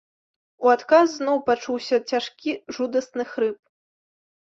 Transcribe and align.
У 0.65 0.71
адказ 0.75 1.05
зноў 1.19 1.37
пачуўся 1.51 2.01
цяжкі 2.15 2.59
жудасны 2.79 3.23
хрып. 3.37 3.59